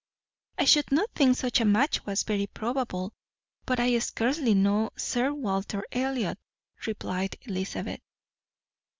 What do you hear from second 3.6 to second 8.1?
but I scarcely know Sir Walter Elliot," replied Elizabeth.